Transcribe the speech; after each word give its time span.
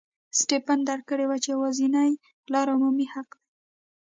سټېفن 0.39 0.79
درک 0.89 1.03
کړې 1.09 1.25
وه 1.27 1.37
چې 1.43 1.49
یوازینۍ 1.55 2.11
لار 2.53 2.67
عمومي 2.73 3.07
حق 3.13 3.29
دی. 3.39 3.49